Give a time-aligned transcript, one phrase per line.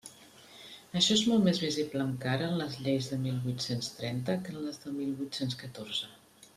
[0.99, 4.65] Això és molt més visible encara en les lleis de mil vuit-cents trenta que en
[4.69, 6.11] les de mil vuit-cents catorze.